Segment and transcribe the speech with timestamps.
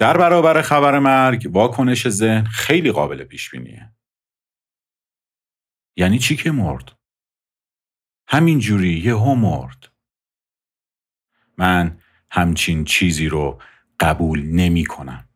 [0.00, 3.92] در برابر خبر مرگ واکنش ذهن خیلی قابل پیش بینیه.
[5.96, 6.92] یعنی چی که مرد؟
[8.28, 9.92] همین جوری یهو مرد.
[11.58, 12.00] من
[12.30, 13.62] همچین چیزی رو
[14.00, 15.28] قبول نمی کنم.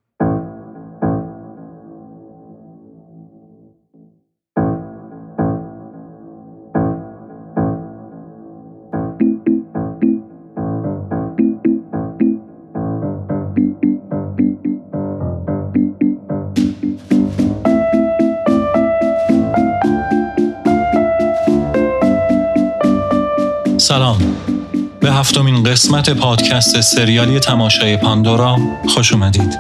[25.75, 29.59] قسمت پادکست سریالی تماشای پاندورا خوش اومدید.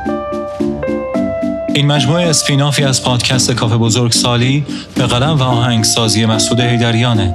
[1.74, 7.34] این مجموعه اسپینافی از پادکست کافه بزرگ سالی به قلم و آهنگسازی مسعود هیدریانه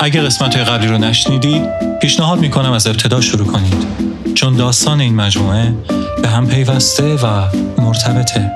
[0.00, 1.62] اگه قسمت قبلی رو نشنیدید
[2.00, 3.86] پیشنهاد می‌کنم از ابتدا شروع کنید.
[4.34, 5.74] چون داستان این مجموعه
[6.22, 7.44] به هم پیوسته و
[7.78, 8.52] مرتبطه.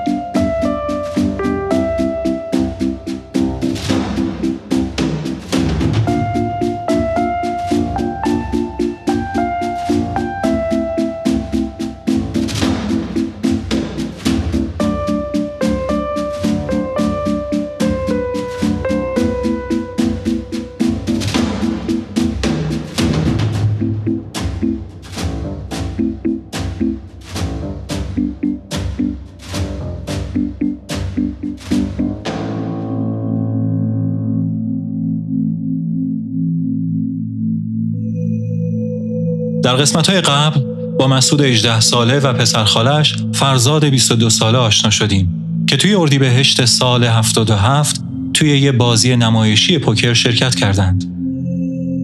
[39.75, 40.59] در قسمت های قبل
[40.99, 45.29] با مسعود 18 ساله و پسرخالش فرزاد 22 ساله آشنا شدیم
[45.67, 48.01] که توی اردیبهشت سال 77
[48.33, 51.03] توی یه بازی نمایشی پوکر شرکت کردند.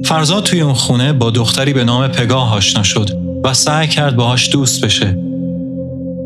[0.05, 3.09] فرزاد توی اون خونه با دختری به نام پگاه آشنا شد
[3.43, 5.17] و سعی کرد باهاش دوست بشه.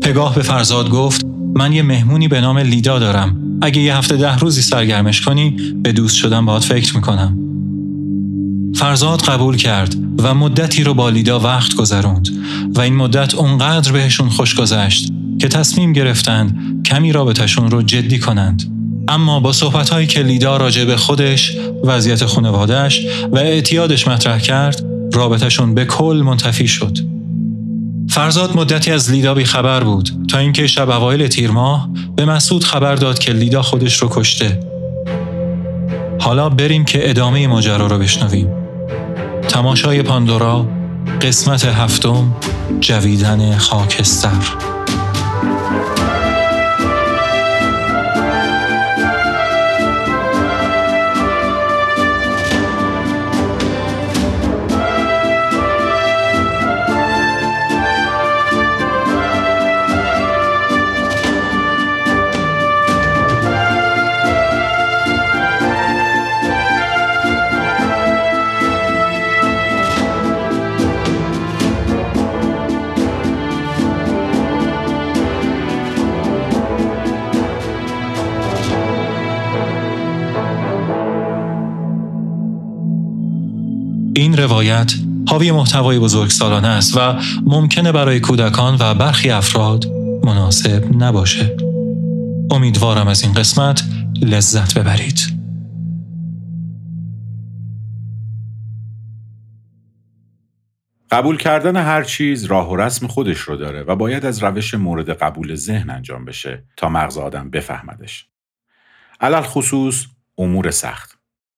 [0.02, 3.36] پگاه به فرزاد گفت من یه مهمونی به نام لیدا دارم.
[3.62, 7.45] اگه یه هفته ده روزی سرگرمش کنی به دوست شدن باهات فکر می‌کنم.
[8.76, 12.28] فرزاد قبول کرد و مدتی رو با لیدا وقت گذروند
[12.74, 18.62] و این مدت اونقدر بهشون خوش گذشت که تصمیم گرفتند کمی رابطشون رو جدی کنند.
[19.08, 25.74] اما با صحبتهایی که لیدا راجع به خودش، وضعیت خانوادهش و اعتیادش مطرح کرد، رابطشون
[25.74, 26.98] به کل منتفی شد.
[28.10, 32.64] فرزاد مدتی از لیدا بی خبر بود تا اینکه شب اوایل تیر ماه به مسعود
[32.64, 34.60] خبر داد که لیدا خودش رو کشته.
[36.20, 38.65] حالا بریم که ادامه ماجرا رو بشنویم.
[39.56, 40.66] تماشای پاندورا
[41.22, 42.32] قسمت هفتم
[42.80, 44.75] جویدن خاکستر.
[84.16, 84.92] این روایت
[85.28, 87.14] حاوی محتوای بزرگسالانه است و
[87.46, 89.86] ممکنه برای کودکان و برخی افراد
[90.24, 91.56] مناسب نباشه.
[92.50, 93.84] امیدوارم از این قسمت
[94.22, 95.18] لذت ببرید.
[101.10, 105.10] قبول کردن هر چیز راه و رسم خودش رو داره و باید از روش مورد
[105.10, 108.26] قبول ذهن انجام بشه تا مغز آدم بفهمدش.
[109.20, 110.06] علل خصوص
[110.38, 111.15] امور سخت.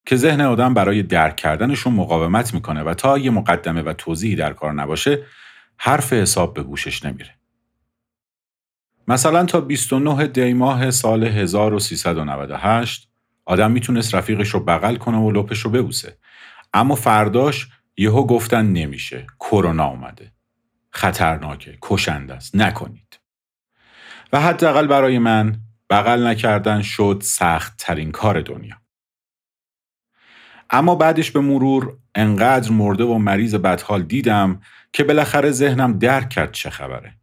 [0.08, 4.52] که ذهن آدم برای درک کردنشون مقاومت می‌کنه و تا یه مقدمه و توضیحی در
[4.52, 5.22] کار نباشه
[5.76, 7.34] حرف حساب به گوشش نمیره.
[9.08, 13.08] مثلا تا 29 دی ماه سال 1398
[13.44, 16.18] آدم می‌تونست رفیقش رو بغل کنه و لپش رو ببوسه.
[16.74, 19.26] اما فرداش یهو گفتن نمیشه.
[19.40, 20.32] کرونا اومده.
[20.90, 21.78] خطرناکه.
[21.82, 22.56] کشنده است.
[22.56, 23.20] نکنید.
[24.32, 25.56] و حداقل برای من
[25.90, 28.76] بغل نکردن شد سخت ترین کار دنیا.
[30.70, 34.60] اما بعدش به مرور انقدر مرده و مریض بدحال دیدم
[34.92, 37.14] که بالاخره ذهنم درک کرد چه خبره.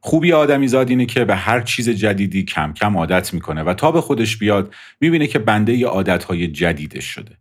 [0.00, 3.92] خوبی آدمی زاد اینه که به هر چیز جدیدی کم کم عادت می‌کنه و تا
[3.92, 7.36] به خودش بیاد می‌بینه که بنده ی عادتهای جدیدش شده.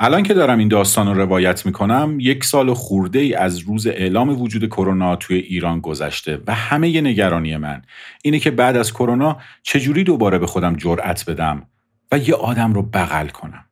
[0.00, 4.42] الان که دارم این داستان رو روایت می‌کنم یک سال خورده ای از روز اعلام
[4.42, 7.82] وجود کرونا توی ایران گذشته و همه ی نگرانی من
[8.22, 11.66] اینه که بعد از کرونا چجوری دوباره به خودم جرأت بدم
[12.12, 13.64] و یه آدم رو بغل کنم.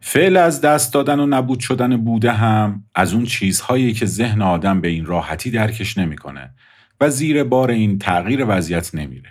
[0.00, 4.80] فعل از دست دادن و نبود شدن بوده هم از اون چیزهایی که ذهن آدم
[4.80, 6.54] به این راحتی درکش نمی‌کنه
[7.00, 9.30] و زیر بار این تغییر وضعیت نمیره.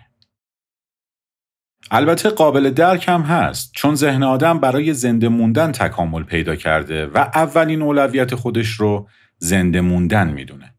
[1.92, 7.18] البته قابل درک هم هست چون ذهن آدم برای زنده موندن تکامل پیدا کرده و
[7.18, 10.76] اولین اولویت خودش رو زنده موندن می‌دونه.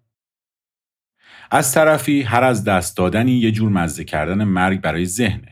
[1.50, 5.49] از طرفی هر از دست دادنی یه جور مزه کردن مرگ برای ذهنه.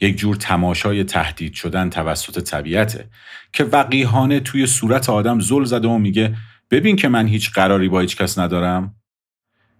[0.00, 3.08] یک جور تماشای تهدید شدن توسط طبیعته
[3.52, 6.36] که وقیهانه توی صورت آدم زل زده و میگه
[6.70, 8.94] ببین که من هیچ قراری با هیچ کس ندارم.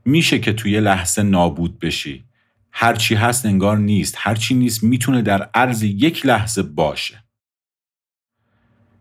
[0.05, 2.25] میشه که توی لحظه نابود بشی.
[2.73, 4.15] هرچی هست انگار نیست.
[4.19, 7.25] هرچی نیست می‌تونه در عرض یک لحظه باشه.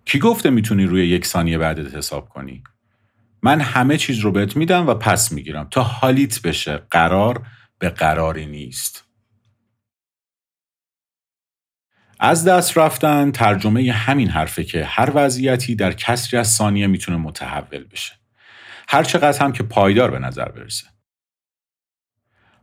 [0.06, 2.64] کی گفته می‌تونی روی یک ثانیه بعدت حساب کنی؟
[3.44, 5.68] من همه چیز رو بهت میدم و پس می‌گیرم.
[5.72, 7.46] تا حالیت بشه قرار
[7.80, 9.09] به قراری نیست.
[12.20, 17.84] از دست رفتن ترجمه همین حرفه که هر وضعیتی در کسری از ثانیه می‌تونه متحول
[17.84, 18.14] بشه.
[18.88, 20.88] هر چقدر هم که پایدار به نظر برسه.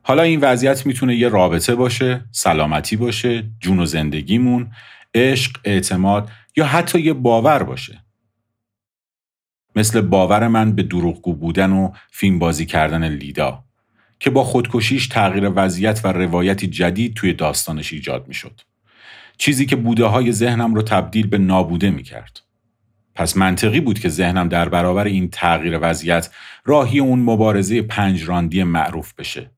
[0.03, 4.73] حالا این وضعیت می‌تونه یه رابطه باشه، سلامتی باشه، جون و زندگیمون،
[5.15, 8.05] عشق، اعتماد یا حتی یه باور باشه.
[9.77, 13.65] مثل باور من به دروغگو بودن و فیلم بازی کردن لیدا
[14.21, 18.61] که با خودکشیش تغییر وضعیت و روایتی جدید توی داستانش ایجاد می‌شد.
[19.39, 22.41] چیزی که بوده های ذهنم رو تبدیل به نابوده می کرد.
[23.15, 26.31] پس منطقی بود که ذهنم در برابر این تغییر وضعیت
[26.65, 29.51] راهی اون مبارزه پنج راندی معروف بشه.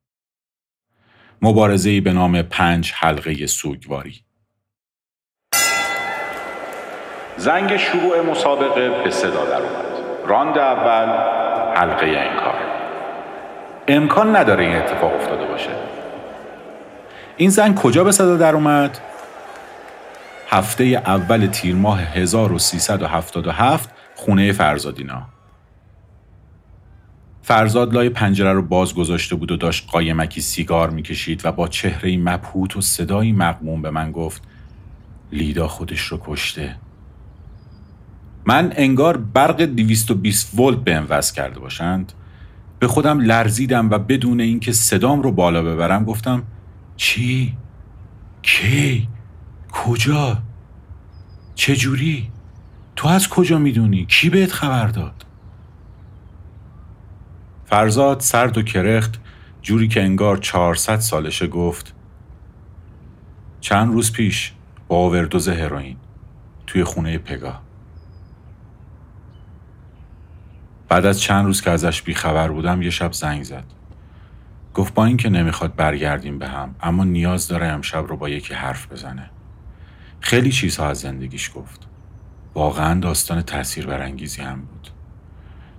[1.42, 4.14] مبارزه به نام پنج حلقه سوگواری.
[7.36, 9.86] زنگ شروع مسابقه به صدا در اومد.
[10.26, 11.08] راند اول
[11.76, 12.54] حلقه انکار.
[13.88, 15.70] امکان نداره این اتفاق افتاده باشه.
[17.36, 18.98] این زنگ کجا به صدا در اومد؟
[20.50, 25.26] هفته اول تیر ماه 1377 خونه فرزادینا
[27.42, 32.16] فرزاد لای پنجره رو باز گذاشته بود و داشت قایمکی سیگار می‌کشید و با چهره
[32.16, 34.42] مبهوت و صدایی مقموم به من گفت
[35.32, 36.76] لیدا خودش رو کشته
[38.46, 42.12] من انگار برق 220 ولت به وصل کرده باشند
[42.78, 46.42] به خودم لرزیدم و بدون اینکه صدام رو بالا ببرم گفتم
[46.96, 47.56] چی؟
[48.42, 49.08] کی؟
[49.73, 50.43] کجا؟
[51.55, 52.31] چجوری؟
[52.97, 55.25] تو از کجا می‌دونی؟ کی بهت خبر داد؟
[57.67, 59.20] فرزاد سرد و کرخت
[59.62, 61.94] جوری که انگار 400 سالشه گفت
[63.61, 64.53] چند روز پیش
[64.88, 65.97] با آوردوز هروئین
[66.67, 67.61] توی خونه پگا
[70.88, 73.65] بعد از چند روز که ازش بیخبر بودم یه شب زنگ زد
[74.75, 78.93] گفت با اینکه نمی‌خواد برگردیم به هم اما نیاز داره امشب رو با یکی حرف
[78.93, 79.31] بزنه
[80.20, 81.88] خیلی چیزها از زندگیش گفت.
[82.55, 84.91] واقعا داستان تاثیر برانگیزی هم بود.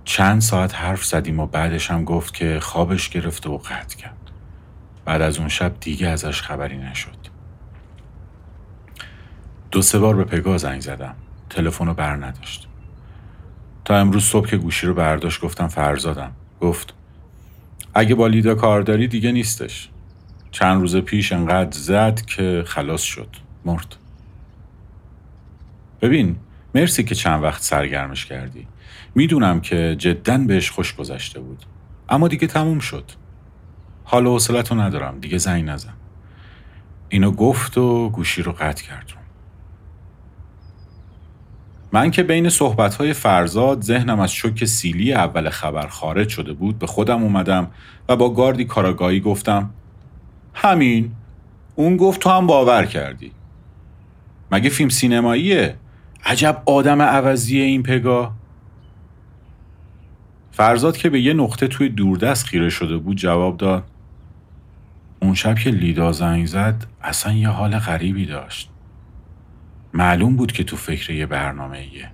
[0.03, 4.31] چند ساعت حرف زدیم و بعدش هم گفت که خوابش گرفته و قطع کرد.
[5.05, 7.17] بعد از اون شب دیگه ازش خبری نشد.
[9.71, 11.15] دو سه بار به پگاه زنگ زدم.
[11.49, 12.67] تلفن رو بر نداشت.
[13.85, 16.31] تا امروز صبح که گوشی رو برداشت گفتم فرزادم.
[16.61, 16.93] گفت
[17.93, 19.89] اگه با لیدا کار داری دیگه نیستش.
[20.51, 23.29] چند روز پیش انقدر زد که خلاص شد.
[23.65, 23.95] مرد.
[26.01, 26.35] ببین
[26.75, 28.67] مرسی که چند وقت سرگرمش کردی.
[29.15, 31.65] می‌دونم که جدا بهش خوش گذشته بود.
[32.09, 33.11] اما دیگه تموم شد.
[34.03, 35.19] حال و حوصلتو ندارم.
[35.19, 35.93] دیگه زنگ نزن.
[37.09, 39.11] اینو گفت و گوشی رو قطع کرد.
[41.91, 46.87] من که بین صحبتهای فرزاد ذهنم از شوک سیلی اول خبر خارج شده بود به
[46.87, 47.71] خودم اومدم
[48.09, 49.69] و با گاردی کاراگاهی گفتم
[50.53, 51.11] همین.
[51.75, 53.31] اون گفت تو هم باور کردی.
[54.51, 55.75] مگه فیلم سینماییه؟
[56.25, 58.31] عجب آدم عوضیه این پگا.
[60.51, 63.83] فرزاد که به یه نقطه توی دوردست خیره شده بود جواب داد.
[65.21, 68.69] اون شب که لیدا زنگ زد اصلا یه حال غریبی داشت.
[69.93, 72.11] معلوم بود که تو فکر یه برنامه ایه.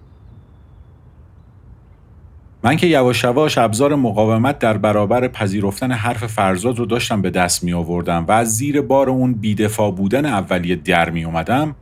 [2.64, 7.64] من که یواش یواش ابزار مقاومت در برابر پذیرفتن حرف فرزاد رو داشتم به دست
[7.64, 11.76] می آوردم و از زیر بار اون بیدفاع بودن اولیه در می اومدم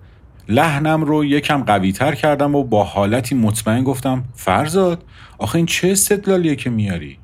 [0.47, 5.03] لحنم رو یکم قوی تر کردم و با حالتی مطمئن گفتم فرزاد
[5.37, 7.17] آخه این چه استدلالیه که میاری؟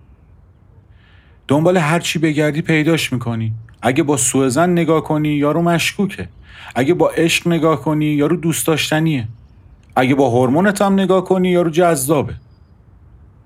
[1.47, 3.53] دنبال هر چی بگردی پیداش می‌کنی.
[3.81, 6.29] اگه با سوء نگاه کنی یارو مشکوکه.
[6.75, 9.27] اگه با عشق نگاه کنی یارو دوست داشتنیه.
[9.95, 12.33] اگه با هورمونت هم نگاه کنی یارو جذابه.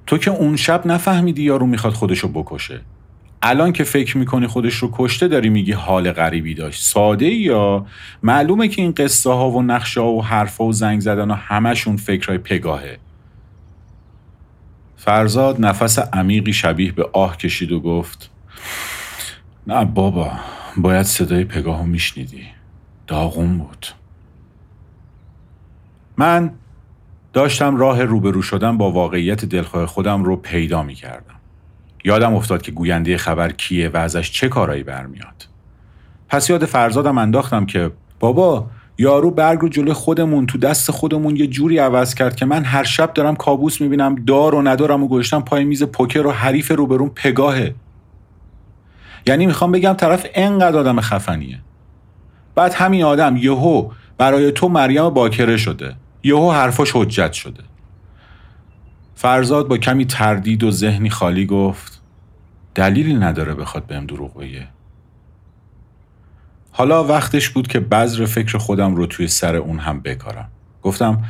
[0.07, 2.81] تو که اون شب نفهمیدی یارو می‌خواد خودشو بکشه.
[3.45, 6.83] الان که فکر می‌کنی خودش رو کشته داری میگی حال غریبی داشت.
[6.83, 7.85] ساده یا؟
[8.23, 11.97] معلومه که این قصه ها و نقشه ها و حرفا و زنگ زدن و همشون
[11.97, 12.97] فکرهای پگاهه.
[14.97, 18.29] فرزاد نفس عمیقی شبیه به آه کشید و گفت
[19.67, 20.31] نه بابا
[20.77, 22.43] باید صدای پگاه رو میشنیدی.
[23.07, 23.87] داغون بود.
[26.17, 26.51] من
[27.33, 31.32] داشتم راه روبرو شدن با واقعیت دلخواه خودم رو پیدا می کردم.
[32.03, 35.47] یادم افتاد که گوینده خبر کیه و ازش چه کارایی برمیاد.
[36.29, 38.67] پس یاد فرزادم انداختم که بابا
[38.97, 42.83] یارو برگ رو جلو خودمون تو دست خودمون یه جوری عوض کرد که من هر
[42.83, 47.75] شب دارم کابوس می‌بینم دار و ندارم و پای میز پوکر و حریف روبرون پگاهه.
[49.27, 51.59] یعنی می‌خوام بگم طرف انقدر آدم خفنیه.
[52.55, 55.95] بعد همین آدم یهو برای تو مریم باکره شده.
[56.23, 57.63] یهو حرفاش حجت شده.
[59.15, 62.01] فرزاد با کمی تردید و ذهنی خالی گفت
[62.75, 64.67] دلیلی نداره بخواد بهم دروغ بگه.
[66.71, 70.49] حالا وقتش بود که بذر فکر خودم رو توی سر اون هم بکارم.
[70.81, 71.23] گفتم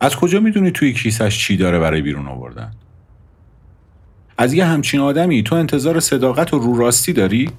[0.00, 2.70] از کجا می‌دونی توی کیسش چی داره برای بیرون آوردن؟
[4.38, 7.50] از یه همچین آدمی تو انتظار صداقت و رو راستی داری؟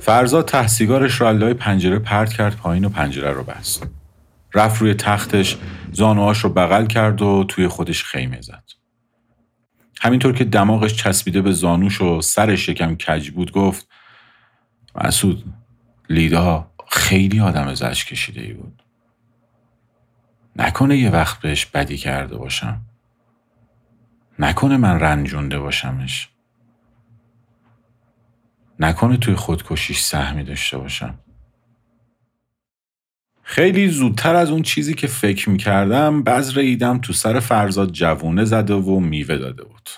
[0.00, 3.86] فرزاد تحسیگارش را لای پنجره پرت کرد پایین و پنجره رو بست.
[4.54, 5.58] رفت روی تختش
[5.92, 8.64] زانوهاش رو بغل کرد و توی خودش خیمه زد.
[10.00, 13.88] همینطور که دماغش چسبیده به زانوش و سرش یکم کج بود گفت
[14.94, 15.54] مسعود
[16.10, 18.82] لیدا خیلی آدم زش کشیده ای بود.
[20.56, 22.80] نکنه یه وقت بهش بدی کرده باشم.
[24.38, 26.28] نکنه من رنجونده باشمش.
[28.80, 31.18] نکنه توی خودکشیش سهمی داشته باشم.
[33.52, 38.74] خیلی زودتر از اون چیزی که فکر می‌کردم بذر ایدم تو سر فرزاد جوونه زده
[38.74, 39.90] و میوه داده بود.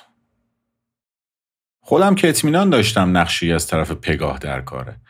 [1.81, 5.01] خودم که اطمینان داشتم نقشی از طرف پگاه در کاره.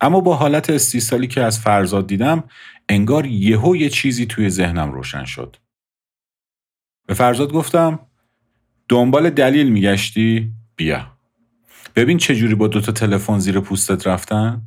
[0.00, 2.44] اما با حالت استیصالی که از فرزاد دیدم
[2.88, 5.56] انگار یهو یه چیزی توی ذهنم روشن شد.
[7.06, 7.98] به فرزاد گفتم
[8.88, 11.18] دنبال دلیل میگشتی؟ بیا.
[11.96, 14.64] ببین چجوری با دوتا تلفن زیر پوستت رفتن؟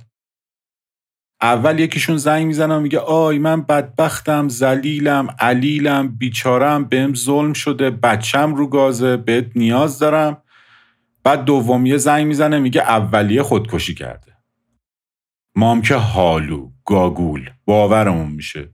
[1.42, 8.56] اول یکیشون زنگ می‌زنه میگه آی من بدبختم زلیلم علیلم بیچارم بهم ظلم شده بچم
[8.56, 10.44] رو گازه بهت نیاز دارم.
[11.24, 14.38] بعد دومیه زنگ می‌زنه میگه اولیه خودکشی کرده.
[15.56, 18.74] مام که حالو گاگول باورمون میشه.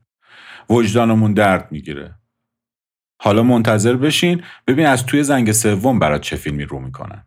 [0.70, 2.16] وجدانمون درد می‌گیره.
[3.22, 7.26] حالا منتظر بشین ببین از توی زنگ سوم برات چه فیلمی رو می‌کنن.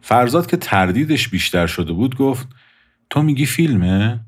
[0.00, 2.48] فرزاد که تردیدش بیشتر شده بود گفت
[3.10, 4.20] تو میگی فیلمه؟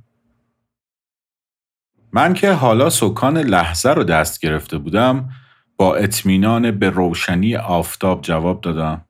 [2.12, 5.30] من که حالا سکان لحظه رو دست گرفته بودم
[5.76, 9.04] با اطمینان به روشنی آفتاب جواب دادم.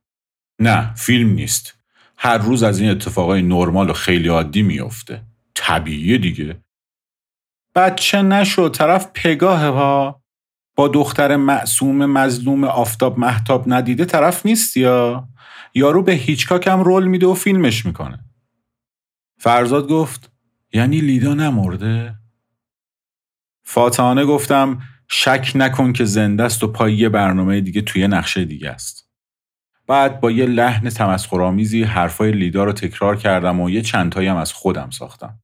[0.61, 1.79] نه فیلم نیست.
[2.17, 5.23] هر روز از این اتفاقای نرمال و خیلی عادی میفته
[5.55, 6.63] طبیعیه دیگه.
[7.75, 10.23] بچه نشو طرف پگاه ها.
[10.77, 15.29] با دختر معصوم مظلوم آفتاب محتاب ندیده طرف نیست یا؟
[15.75, 18.32] یارو به هیچکاکم رول میده و فیلمش می‌کنه.
[19.43, 20.31] فرزاد گفت
[20.73, 22.15] یعنی لیدا نمرده؟
[23.63, 28.71] فاتحانه گفتم شک نکن که زنده است و پای یه برنامه دیگه توی نقشه دیگه
[28.71, 29.09] است.
[29.87, 34.53] بعد با یه لحن تمسخرآمیزی حرفای لیدا رو تکرار کردم و یه چندتایی هم از
[34.53, 35.39] خودم ساختم.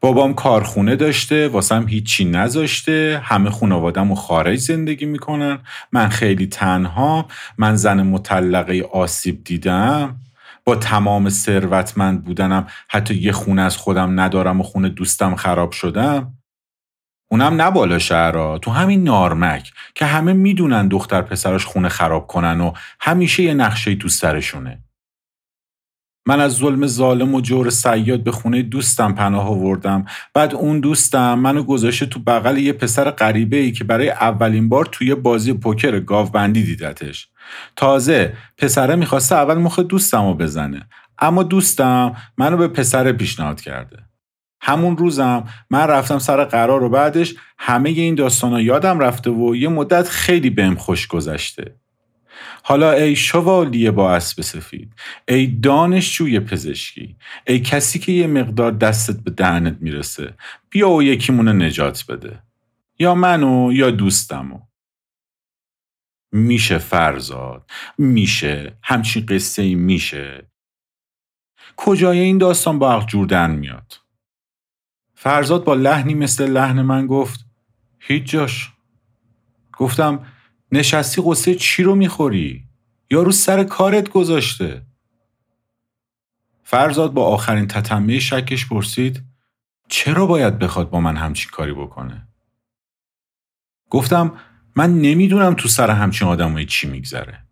[0.00, 5.58] بابام کارخونه داشته واسم هیچی نذاشته همه خانوادم و خارج زندگی می‌کنن
[5.92, 10.20] من خیلی تنها من زن مطلقه آسیب دیدم
[10.64, 16.34] با تمام ثروتمند بودنم حتی یه خونه از خودم ندارم و خونه دوستم خراب شدم
[17.30, 22.60] اونم نه بالا شهرها تو همین نارمک که همه می‌دونن دختر پسرش خونه خراب کنن
[22.60, 24.84] و همیشه یه نقشه تو سرشونه.
[26.26, 30.04] من از ظلم ظالم و جور سیاد به خونه دوستم پناه آوردم.
[30.34, 34.88] بعد اون دوستم منو گذاشته تو بغل یه پسر غریبه ای که برای اولین بار
[34.92, 37.28] توی بازی پوکر گاوبندی دیدتش.
[37.76, 40.86] تازه پسره می‌خواسته اول مخ دوستم رو بزنه
[41.18, 43.98] اما دوستم منو به پسر پیشنهاد کرده.
[44.60, 49.68] همون روزم من رفتم سر قرار و بعدش همه این داستانا یادم رفته و یه
[49.68, 51.74] مدت خیلی بهم خوش گذشته.
[52.62, 54.92] حالا ای شوالیه با اسب سفید
[55.28, 57.16] ای دانشجوی پزشکی
[57.46, 60.34] ای کسی که یه مقدار دستت به دهنت می‌رسه
[60.70, 62.38] بیا و یکیمونه نجات بده.
[62.98, 64.60] یا منو یا دوستمو.
[66.32, 70.50] میشه فرزاد میشه همچین قصه ای میشه.
[71.76, 73.92] کجای این داستان با جوردن میاد؟
[75.14, 77.46] فرزاد با لحنی مثل لحن من گفت
[77.98, 78.72] هیچ جاش.
[79.76, 80.26] گفتم
[80.72, 82.64] نشستی قصه چی رو می‌خوری؟
[83.10, 84.82] یارو سر کارت گذاشته؟
[86.62, 89.22] فرزاد با آخرین تتمه شکش پرسید
[89.88, 92.28] چرا باید بخواد با من همچین کاری بکنه؟
[93.90, 94.32] گفتم
[94.76, 97.44] من نمی‌دونم تو سر همچین آدمایی چی میگذره.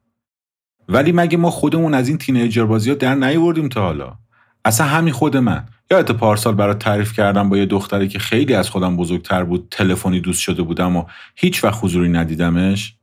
[0.89, 4.19] ولی مگه ما خودمون از این تینیجر بازی ها در نیوردیم تا حالا؟
[4.65, 8.71] اصلا همین خود من یادت پارسال برات تعریف کردم با یه دختری که خیلی از
[8.71, 11.05] خودم بزرگتر بود تلفنی دوست شده بودم و
[11.37, 12.95] هیچ وقت حضوری ندیدمش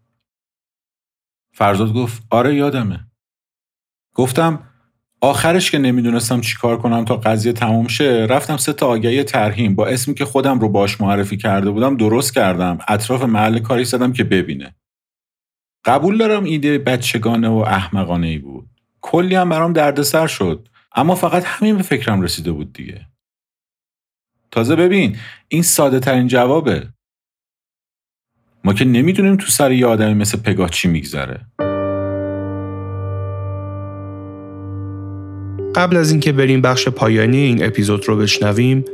[1.54, 3.08] فرزاد گفت آره یادمه
[4.14, 4.64] گفتم
[5.26, 9.76] آخرش که نمی‌دونستم چیکار کنم تا قضیه تموم شه رفتم سه تا آگهی ترهیم.
[9.76, 12.78] با اسمی که خودم رو باش معرفی کرده بودم درست کردم.
[12.88, 14.76] اطراف محل کاری زدم که ببینه.
[15.86, 18.70] قبول دارم ایده بچگانه و احمقانه ای بود.
[19.02, 20.68] کلی هم برام دردسر شد.
[20.96, 23.08] اما فقط همین به فکرم رسیده بود دیگه.
[24.52, 25.18] تازه ببین
[25.48, 26.88] این ساده ترین جوابه.
[28.64, 31.46] ما که نمی‌دونیم تو سر یه آدمی مثل پگاه چی میگذره.
[35.76, 38.86] قبل از اینکه بریم بخش پایانی این اپیزود رو بشنویم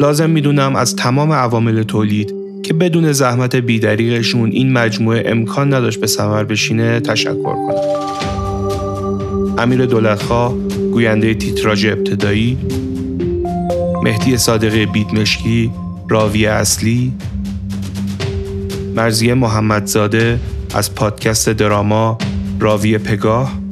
[0.00, 6.06] لازم می‌دونم از تمام عوامل تولید که بدون زحمت بیدریغشون این مجموعه امکان نداشت به
[6.06, 7.74] ثمر بشینه تشکر کنم.
[9.58, 10.54] امیر دولتخواه
[10.92, 12.58] گوینده تیتراژ ابتدایی
[14.02, 15.70] مهدی صادقی بیدمشکی
[16.08, 17.12] راوی اصلی
[18.96, 20.40] مرزیه محمدزاده
[20.74, 22.18] از پادکست دراما
[22.60, 23.65] راوی پگاه.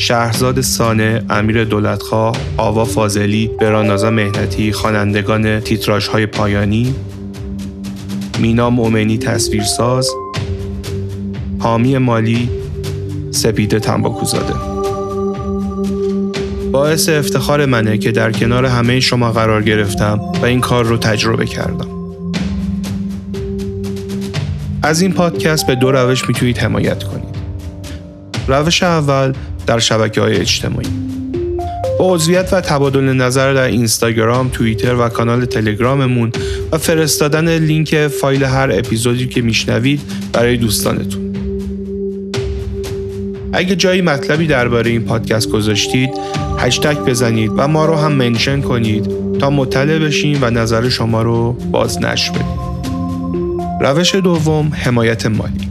[0.00, 6.94] شهرزاد سانه، امیر دولتخواه، آوا فاضلی، برانازا مهنتی، خوانندگان تیتراژ های پایانی،
[8.38, 10.10] مینا مؤمنی تصویرساز،
[11.58, 12.50] حامی مالی،
[13.30, 14.54] سپیده تنباکوزاده.
[16.72, 21.46] باعث افتخار منه که در کنار همه شما قرار گرفتم و این کار رو تجربه
[21.46, 21.88] کردم.
[24.82, 27.34] از این پادکست به دو روش می‌تونید حمایت کنید.
[28.48, 29.32] روش اول
[29.70, 30.88] در شبکه های اجتماعی
[31.98, 36.32] با عضویت و تبادل نظر در اینستاگرام، توییتر و کانال تلگراممون
[36.72, 40.00] و فرستادن لینک فایل هر اپیزودی که میشنوید
[40.32, 41.34] برای دوستانتون.
[43.52, 46.10] اگه جایی مطلبی درباره این پادکست گذاشتید،
[46.58, 51.52] هشتگ بزنید و ما رو هم منشن کنید تا مطلع بشیم و نظر شما رو
[51.52, 52.60] باز نشر بدیم.
[53.80, 55.68] روش دوم حمایت مالی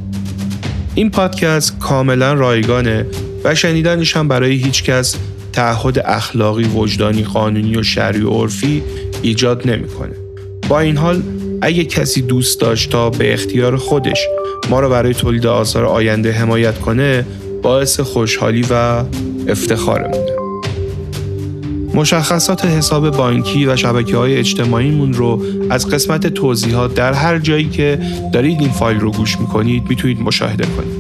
[0.95, 3.05] این پادکست کاملا رایگانه
[3.43, 5.15] و شنیدنش هم برای هیچ کس
[5.54, 8.84] تعهد اخلاقی، وجدانی، قانونی و شرعی و عرفی
[9.21, 10.15] ایجاد نمی‌کنه.
[10.69, 11.23] با این حال
[11.62, 14.28] اگه کسی دوست داشت تا به اختیار خودش
[14.69, 17.25] ما رو برای تولید آثار آینده حمایت کنه
[17.62, 19.04] باعث خوشحالی و
[19.47, 20.32] افتخارمونه.
[21.93, 27.99] مشخصات حساب بانکی و شبکه های اجتماعیمون رو از قسمت توضیحات در هر جایی که
[28.34, 30.98] دارید این فایل رو گوش می‌کنید می‌تونید مشاهده کنید.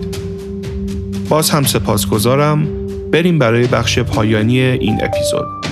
[1.29, 2.67] باز هم سپاسگزارم.
[3.11, 5.65] بریم برای بخش پایانی این اپیزود.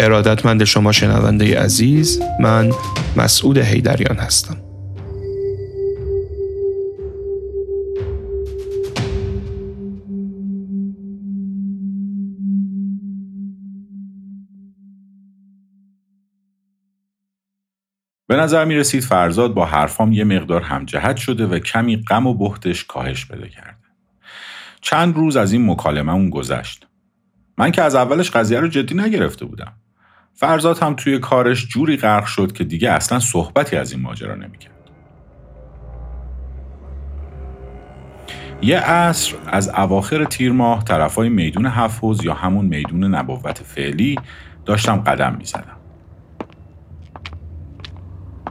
[0.00, 2.70] ارادتمند شما شنونده عزیز من
[3.16, 4.56] مسعود هیدریان هستم.
[18.26, 22.34] به نظر می رسید فرزاد با حرفام یه مقدار همجهت شده و کمی غم و
[22.34, 23.81] بختش کاهش بده کرد.
[24.82, 26.86] چند روز از این مکالمه اون گذشت.
[27.58, 29.72] من که از اولش قضیه رو جدی نگرفته بودم.
[30.34, 34.72] فرزاد هم توی کارش جوری غرق شد که دیگه اصلا صحبتی از این ماجرا نمی‌کرد.
[38.62, 44.16] یه عصر از اواخر تیر ماه طرفای میدون حفوز یا همون میدون نبوت فعلی
[44.64, 45.76] داشتم قدم می‌زدم.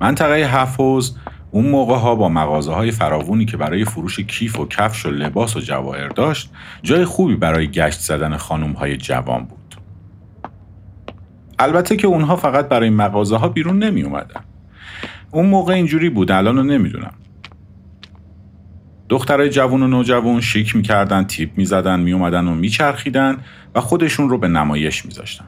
[0.01, 1.17] منطقه حفوز
[1.51, 5.57] اون موقع ها با مغازه های فراوونی که برای فروش کیف و کفش و لباس
[5.57, 6.49] و جواهر داشت
[6.83, 9.75] جای خوبی برای گشت زدن خانم های جوان بود.
[11.59, 14.41] البته که اونها فقط برای مغازه ها بیرون نمی اومدن.
[15.31, 17.13] اون موقع اینجوری بود الان رو نمی‌دونم.
[19.09, 23.37] دخترای جوون و نوجوان شیک می‌کردن تیپ می‌زدن میومدن و میچرخیدن
[23.75, 25.45] و خودشون رو به نمایش میذاشتن.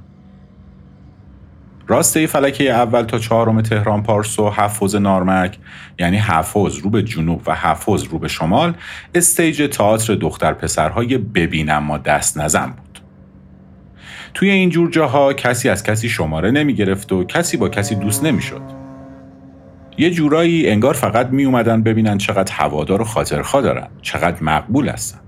[1.87, 5.57] راسته فلکه اول تا چهارم تهران پارس و حفظ نارمک
[5.99, 8.73] یعنی حفظ رو به جنوب و حفظ رو به شمال
[9.15, 12.99] استیج تئاتر دختر پسرهای ببینم ما دست نزن بود
[14.33, 18.23] توی این جور جاها کسی از کسی شماره نمی گرفت و کسی با کسی دوست
[18.23, 18.61] نمی شد.
[19.97, 25.19] یه جورایی انگار فقط می اومدن ببینن چقدر هوادار و خاطرخوا دارن چقدر مقبول هستن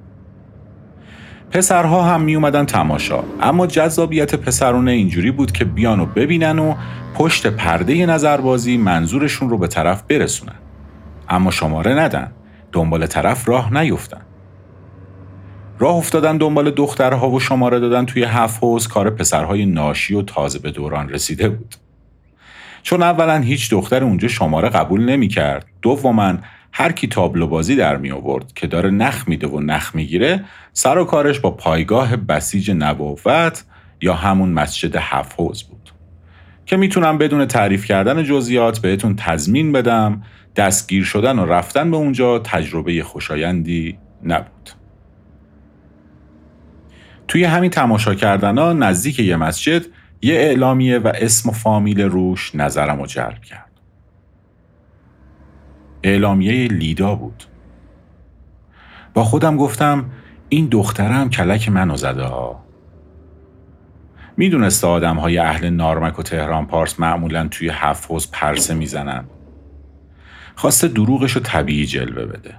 [1.56, 3.24] پسرها هم می اومدن تماشا.
[3.42, 6.76] اما جذابیت پسرونه اینجوری بود که بیان و ببینن و
[7.14, 10.56] پشت پرده نظربازی منظورشون رو به طرف برسونن.
[11.30, 12.32] اما شماره ندن.
[12.72, 14.22] دنبال طرف راه نیفتن.
[15.80, 20.60] راه افتادن دنبال دخترها و شماره دادن توی هفت حوز کار پسرهای ناشی و تازه
[20.60, 21.76] به دوران رسیده بود.
[22.84, 25.66] چون اولا هیچ دختر اونجا شماره قبول نمی کرد.
[25.82, 26.38] دوما
[26.78, 30.98] هر کی تابلو بازی در می آورد که داره نخ میده و نخ می‌گیره سر
[30.98, 33.64] و کارش با پایگاه بسیج نبوت
[34.02, 35.94] یا همون مسجد حوز بود.
[36.66, 40.24] که می‌تونم بدون تعریف کردن جزئیات بهتون تضمین بدم
[40.56, 44.70] دستگیر شدن و رفتن به اونجا تجربه خوشایندی نبود.
[47.28, 49.86] توی همین تماشا کردن ها نزدیک یه مسجد
[50.22, 53.75] یه اعلامیه و اسم و فامیل روش نظرم رو جلب کرد.
[56.06, 57.44] اعلامیه لیدا بود.
[59.14, 60.06] با خودم گفتم
[60.50, 62.64] این دخترم کلک منو زده ها.
[64.38, 69.26] می‌دونست آدم های اهل نارمک و تهران پارس معمولا توی هفت پرسه می‌زنن.
[70.56, 72.56] خواسته دروغش رو طبیعی جلوه بده.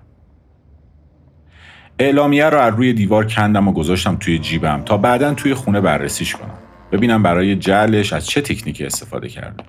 [1.99, 6.37] اعلامیه رو از روی دیوار کندم و گذاشتم توی جیبم تا بعدا توی خونه بررسیش
[6.37, 6.59] کنم.
[6.93, 9.65] ببینم برای جلش از چه تکنیکی استفاده کرده.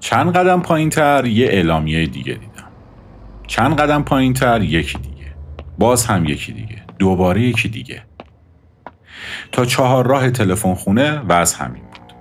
[0.00, 2.68] چند قدم پایین تر یه اعلامیه دیگه دیدم.
[3.46, 5.32] چند قدم پایین تر یکی دیگه.
[5.78, 6.82] باز هم یکی دیگه.
[6.98, 8.02] دوباره یکی دیگه.
[9.52, 12.12] تا چهار راه تلفن خونه و از همین بود.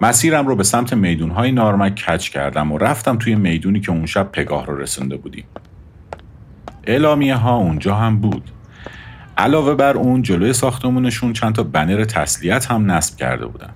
[0.00, 4.32] مسیرم رو به سمت میدونهای نارمک کچ کردم و رفتم توی می‌دونی که اون شب
[4.32, 5.44] پگاه رو رسونده بودیم.
[6.84, 8.50] اعلامیه ها اونجا هم بود.
[9.36, 13.70] علاوه بر اون جلوی ساختمونشون چند تا بنر تسلیت هم نصب کرده بودن.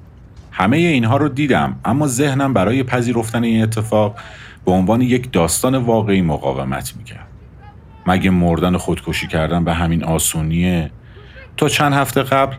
[0.58, 4.16] همه اینها رو دیدم اما ذهنم برای پذیرفتن این اتفاق
[4.64, 7.26] به عنوان یک داستان واقعی مقاومت می‌کرد.
[8.06, 10.90] مگه مردن خودکشی کردن به همین آسونیه؟
[11.56, 12.56] تا چند هفته قبل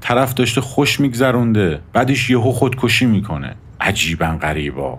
[0.00, 3.54] طرف داشته خوش میگذرونده بعدش یهو خودکشی می‌کنه.
[3.80, 4.98] عجیبا غریبا.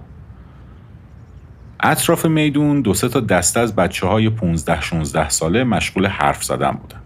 [1.79, 6.71] اطراف میدون دو سه تا دسته از بچه های 15 16 ساله مشغول حرف زدن
[6.71, 6.99] بودن.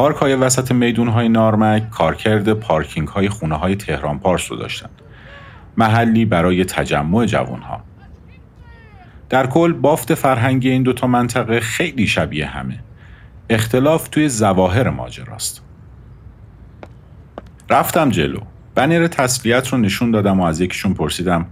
[0.00, 4.88] پارک های وسط میدون های نارمک کارکرد پارکینگ های خونه های تهران پارس رو داشتن
[5.76, 7.80] محلی برای تجمع جوان ها
[9.28, 12.78] در کل بافت فرهنگی این دوتا منطقه خیلی شبیه همه.
[13.50, 15.62] اختلاف توی زواهر ماجراست.
[17.70, 18.40] رفتم جلو.
[18.74, 21.46] بنر تسلیت رو نشون دادم و از یکیشون پرسیدم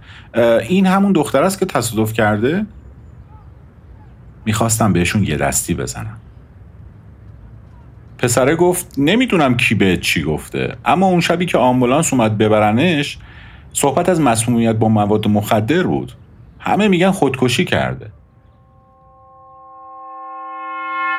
[0.69, 2.65] این همون دختر است که تصادف کرده؟
[4.45, 6.18] می‌خواستم بهشون یه دستی بزنم.
[8.19, 10.77] پسره گفت نمی‌دونم کی به چی گفته.
[10.85, 13.17] اما اون شبی که آمبولانس اومد ببرنش
[13.73, 16.11] صحبت از مسمومیت با مواد مخدر بود.
[16.59, 18.11] همه میگن خودکشی کرده.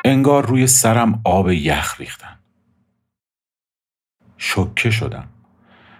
[0.05, 2.39] انگار روی سرم آب یخ ریختن.
[4.37, 5.27] شکه شدم.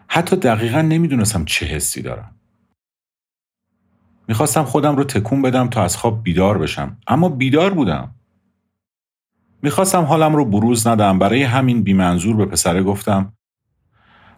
[0.07, 2.35] حتی دقیقا نمی‌دونستم چه حسی دارم.
[4.27, 6.97] می‌خواستم خودم رو تکون بدم تا از خواب بیدار بشم.
[7.07, 8.15] اما بیدار بودم.
[9.63, 11.19] می‌خواستم حالم رو بروز ندم.
[11.19, 13.33] برای همین بیمنظور به پسره گفتم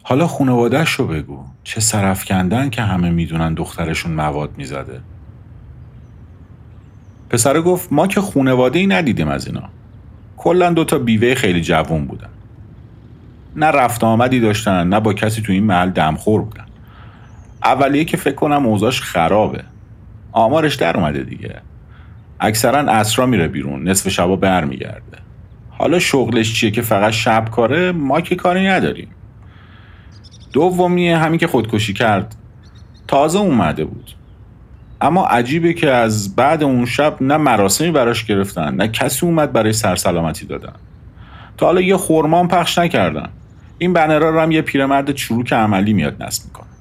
[0.03, 1.45] حالا خونوادهش رو بگو.
[1.63, 5.01] چه سرف کندن که همه می‌دونن دخترشون مواد می‌زده.
[7.29, 9.63] پسره گفت ما که خونواده ای ندیدیم از اینا.
[10.37, 12.29] کلا دوتا بیوه خیلی جوون بودن.
[13.55, 16.65] نه رفت آمدی داشتن نه با کسی تو این محل دمخور بودن.
[17.63, 19.63] اولیه که فکر کنم اوضاش خرابه.
[20.31, 21.61] آمارش در اومده دیگه.
[22.45, 25.17] اکثرا اسرا میره بیرون نصف شبا برمیگرده.
[25.69, 29.07] حالا شغلش چیه که فقط شب کاره؟ ما که کاری نداریم.
[30.53, 32.35] دومیه همین که خودکشی کرد.
[33.07, 34.11] تازه اومده بود.
[35.01, 39.73] اما عجیبه که از بعد اون شب نه مراسمی براش گرفتن نه کسی اومد برای
[39.73, 40.73] سرسلامتی دادن.
[41.57, 43.29] تا حالا یه خورمان پخش نکردن.
[43.77, 46.72] این بنرها رو هم یه پیرمرد چروک عملی میاد نصب می‌کنه.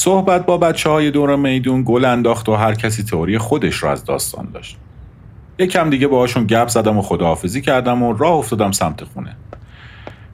[0.00, 4.04] صحبت با بچه های دور میدون گل انداخت و هر کسی تئوری خودش رو از
[4.04, 4.78] داستان داشت.
[5.58, 9.36] یکم دیگه باهاشون گپ زدم و خداحافظی کردم و راه افتادم سمت خونه.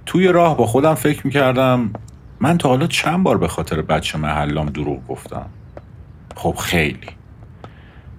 [0.07, 1.91] توی راه با خودم فکر می‌کردم
[2.41, 5.47] من تا حالا چند بار به خاطر بچه محلام دروغ گفتم؟
[6.37, 7.11] خب خیلی.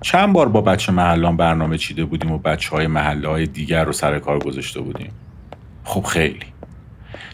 [0.02, 3.92] چند بار با بچه محلام برنامه چیده بودیم و بچه های محله های دیگر رو
[3.92, 5.12] سر کار گذاشته بودیم؟
[5.84, 6.57] خب خیلی.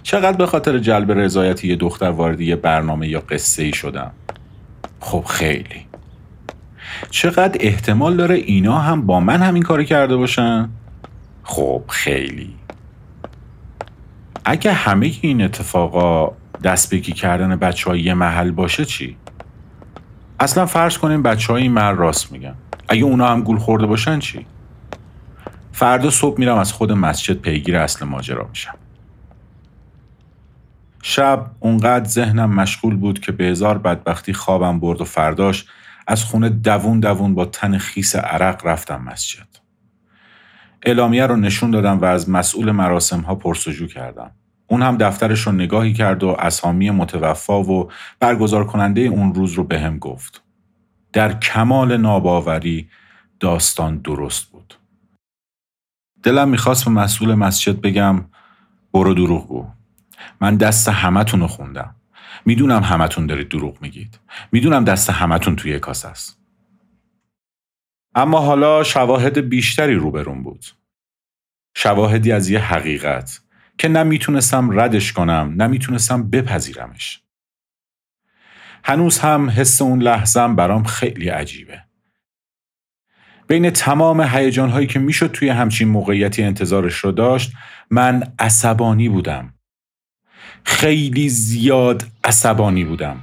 [0.04, 4.12] چقدر به خاطر جلب رضایت یه دختر وارد یه برنامه یا قصه ای شدم؟
[5.00, 5.86] خب خیلی.
[7.10, 10.70] چقدر احتمال داره اینا هم با من همین کار کرده باشن؟
[11.44, 12.54] خب خیلی.
[14.46, 16.32] اگه همه این اتفاقا
[16.64, 19.18] دست کردن بچه های یه محل باشه چی؟
[20.40, 22.56] اصلا فرض کنیم بچه های این محل راست میگن.
[22.88, 24.46] اگه اونا هم گول خورده باشن چی؟
[25.72, 28.76] فردا صبح میرم از خود مسجد پیگیر اصل ماجرا میشم.
[31.06, 35.66] شب اونقدر ذهنم مشغول بود که به هزار بدبختی خوابم برد و فرداش
[36.08, 39.48] از خونه دوون دوون با تن خیس عرق رفتم مسجد.
[40.86, 44.32] اعلامیه رو نشون دادم و از مسئول مراسم ها پرسجو کردم.
[44.68, 49.64] اون هم دفترش رو نگاهی کرد و اسامی متوفا و برگزار کننده اون روز رو
[49.64, 50.44] به هم گفت.
[51.14, 52.90] در کمال ناباوری
[53.40, 54.74] داستان درست بود.
[56.24, 58.26] دلم می‌خواست به مسئول مسجد بگم
[58.94, 59.83] برو دروغ گو.
[60.42, 61.96] من دست همتون رو خوندم.
[62.46, 64.20] می‌دونم همتون دارید دروغ میگید.
[64.52, 66.40] می‌دونم دست همتون توی کاس است.
[68.16, 70.66] اما حالا شواهد بیشتری روبرون بود.
[71.76, 73.42] شواهدی از یه حقیقت
[73.78, 74.04] که نه
[74.72, 75.68] ردش کنم نه
[76.30, 77.24] بپذیرمش.
[78.84, 81.84] هنوز هم حس اون لحظم برام خیلی عجیبه.
[83.48, 87.54] بین تمام هیجان هایی که می‌شد توی همچین موقعیتی انتظارش رو داشت
[87.90, 89.53] من عصبانی بودم.
[90.64, 93.18] خیلی زیاد عصبانی بودم.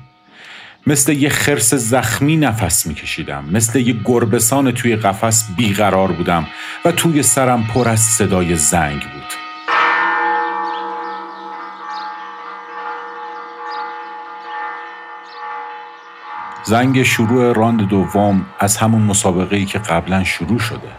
[0.86, 3.44] مثل یه خرس زخمی نفس میکشیدم.
[3.52, 6.46] مثل یه گربسان توی قفس بیقرار بودم
[6.84, 9.32] و توی سرم پر از صدای زنگ بود.
[16.64, 20.90] زنگ شروع راند دوم از همون مسابقه ای که قبلا شروع شده.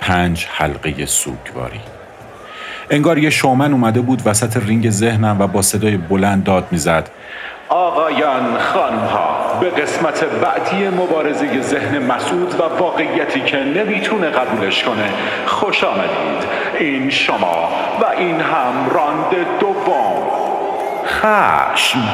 [0.00, 1.80] پنج حلقه سوگواری.
[2.90, 7.10] انگار یه شومن اومده بود وسط رینگ ذهنم و با صدای بلند داد می‌زد.
[7.68, 15.10] آقایان خانمها به قسمت بعدی مبارزه ذهن مسعود و واقعیتی که نمی‌تونه قبولش کنه
[15.46, 16.48] خوش آمدید.
[16.78, 17.68] این شما
[18.00, 20.22] و این هم راند دوم.
[21.06, 22.08] خشم.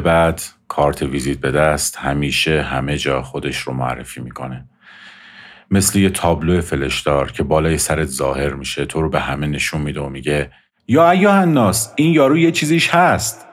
[0.00, 4.68] بعد کارت ویزیت به دست همیشه همه جا خودش رو معرفی می‌کنه.
[5.70, 10.00] مثل یه تابلو فلشدار که بالای سرت ظاهر میشه تو رو به همه نشون میده
[10.00, 10.50] و میگه
[10.88, 13.46] یا ایوه الناس این یارو یه چیزیش هست.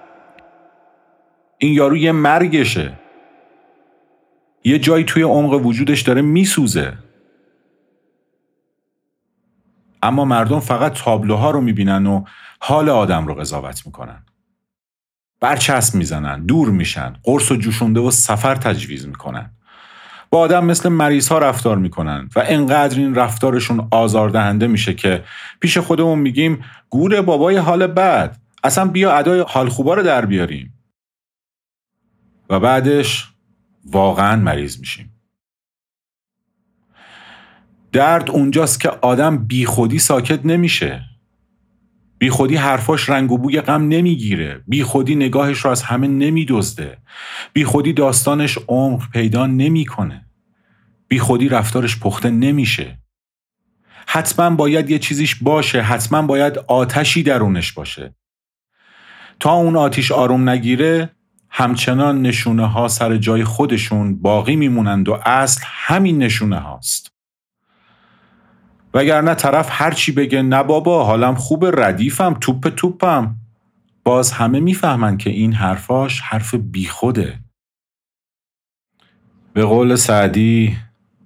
[1.57, 2.99] این یارو یه مرگشه.
[4.63, 6.93] یه جایی توی عمق وجودش داره میسوزه.
[10.03, 12.23] اما مردم فقط تابلوها رو می‌بینن و
[12.59, 14.25] حال آدم رو قضاوت می‌کنن.
[15.45, 19.51] برچسب می‌زنن دور میشن قرص و جوشونده و سفر تجویز می‌کنن.
[20.29, 25.23] با آدم مثل مریض ها رفتار می‌کنن و انقدر این رفتارشون آزاردهنده میشه که
[25.59, 30.73] پیش خودمون میگیم گور بابای حال بد اصلا بیا ادای حال خوبا رو در بیاریم.
[32.49, 33.29] و بعدش
[33.85, 35.21] واقعا مریض میشیم.
[37.91, 41.14] درد اونجاست که آدم بیخودی ساکت نمیشه.
[42.17, 44.63] بی خودی حرفاش رنگ و بوی غم نمی‌گیره.
[44.67, 46.97] بی خودی نگاهش رو از همه نمیدزده.
[47.53, 50.25] بی خودی داستانش عمق پیدا نمی‌کنه.
[51.07, 52.99] بی خودی رفتارش پخته نمیشه.
[54.07, 55.81] حتما باید یه چیزیش باشه.
[55.81, 58.15] حتما باید آتشی درونش باشه.
[59.39, 61.09] تا اون آتیش آروم نگیره
[61.49, 67.14] همچنان نشونه ها سر جای خودشون باقی میمونند و اصل همین نشونه هاست.
[68.95, 73.35] وگرنه طرف هرچی بگه نه بابا حالم خوب ردیفم توپ توپم.
[74.03, 77.39] باز همه می‌فهمن که این حرفاش حرف بیخوده.
[79.53, 80.77] به قول سعدی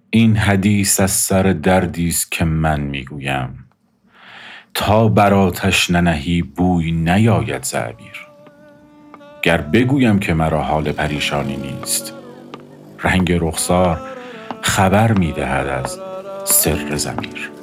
[0.09, 3.65] این حدیث از سر دردی است که من می‌گویم.
[4.73, 8.27] تا براتش ننهی بوی نیاید زعبیر.
[9.41, 12.13] گر بگویم که مرا حال پریشانی نیست.
[12.99, 14.01] رنگ رخسار
[14.61, 15.99] خبر می‌دهد از
[16.45, 17.58] سر زمیر.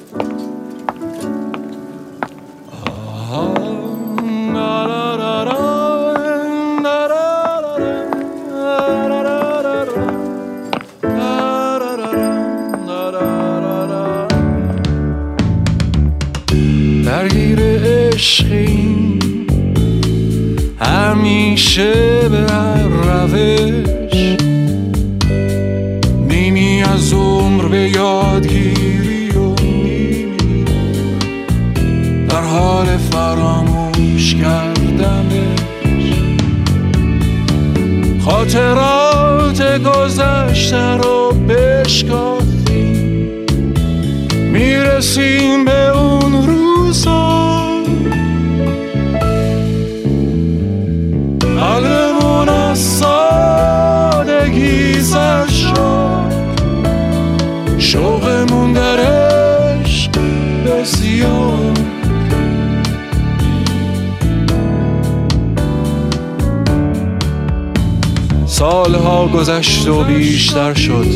[69.24, 71.06] گذشت و بیشتر شد.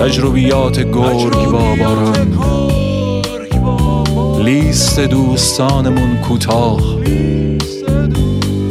[0.00, 2.38] تجربیات گرگ باباران
[4.44, 6.80] لیست دوستانمون کوتاه.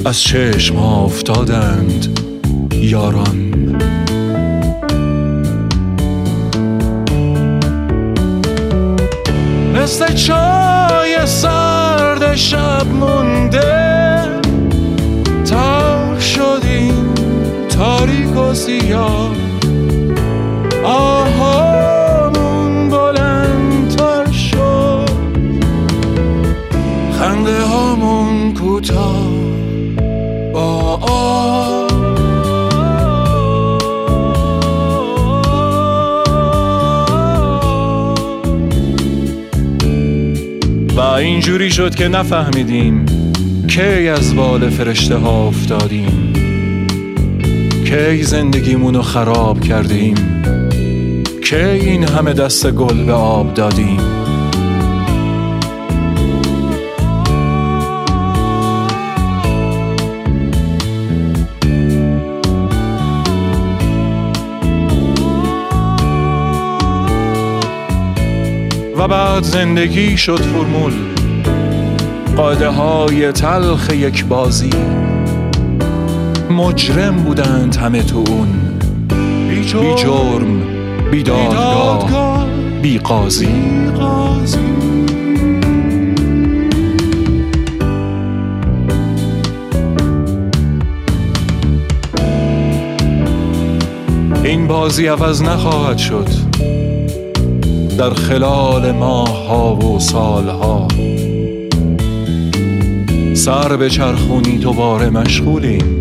[0.06, 2.20] از چشم افتادند
[2.74, 3.52] یاران.
[9.76, 12.86] مثل چای سرد شب
[20.84, 25.10] آهامون بلندتر شد.
[27.20, 29.28] خنده هامون کوتاه
[30.54, 31.00] با
[40.96, 43.06] و اینجوری شد که نفهمیدیم
[43.68, 46.35] کی از بال فرشته ها افتادیم.
[47.96, 50.16] کی زندگیمونو خراب کردیم؟
[51.44, 54.00] کی این همه دست گل به آب دادیم؟
[68.98, 70.94] و بعد زندگی شد فرمول
[72.36, 74.70] قاعده های تلخ یک بازی.
[76.52, 78.48] مجرم بودند همه تو اون.
[79.50, 79.64] بی
[79.96, 80.62] جرم
[81.12, 82.46] بی دادگاه
[82.82, 83.48] بی قاضی.
[94.44, 96.28] این بازی عوض نخواهد شد.
[97.98, 100.88] در خلال ماه ها و سال ها
[103.34, 105.95] سر به چرخونی دوباره مشغولیم.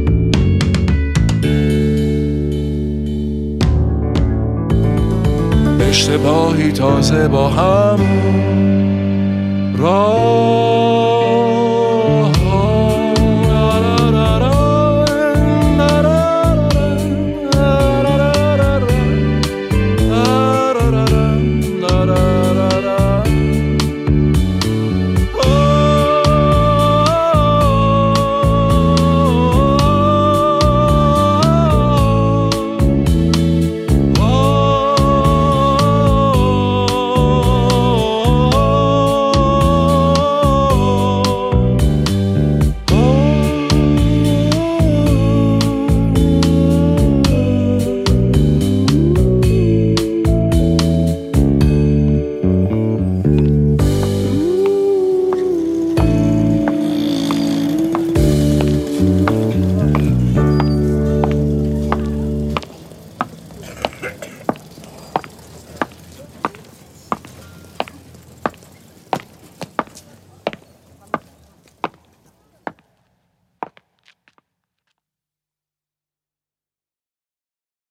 [6.05, 7.99] اشتباهی تازه با هم
[9.79, 11.04] را